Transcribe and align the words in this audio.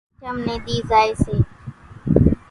اِي 0.21 0.25
آٺم 0.27 0.37
ني 0.45 0.55
ۮي 0.65 0.75
زائي 0.89 1.09
سي، 1.23 1.35